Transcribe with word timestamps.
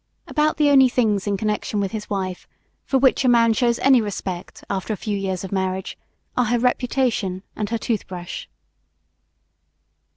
About 0.25 0.57
the 0.57 0.71
only 0.71 0.89
things 0.89 1.27
in 1.27 1.37
connection 1.37 1.79
with 1.79 1.91
his 1.91 2.09
wife 2.09 2.47
for 2.85 2.97
which 2.97 3.23
a 3.23 3.27
man 3.29 3.53
shows 3.53 3.77
any 3.77 4.01
respect 4.01 4.63
after 4.67 4.91
a 4.91 4.97
few 4.97 5.15
years 5.15 5.43
of 5.43 5.51
marriage 5.51 5.95
are 6.35 6.45
her 6.45 6.57
reputation 6.57 7.43
and 7.55 7.69
her 7.69 7.77
toothbrush. 7.77 8.47